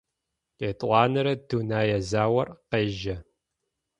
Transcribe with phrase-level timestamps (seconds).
[0.69, 3.15] Ятӏонэрэ дунэе заор къежьэ.